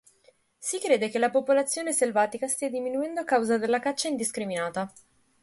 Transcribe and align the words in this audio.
Si 0.57 0.79
crede 0.79 1.09
che 1.09 1.19
la 1.19 1.29
popolazione 1.29 1.91
selvatica 1.93 2.47
stia 2.47 2.71
diminuendo 2.71 3.21
a 3.21 3.23
causa 3.23 3.59
della 3.59 3.77
caccia 3.77 4.07
indiscriminata. 4.07 4.91